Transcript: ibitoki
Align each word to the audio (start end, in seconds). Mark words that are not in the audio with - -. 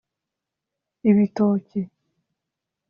ibitoki 1.09 1.79